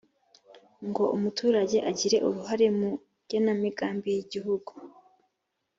[0.87, 2.89] ngo umuturage agire uruhare mu
[3.29, 4.71] genamigambi y’igihugu.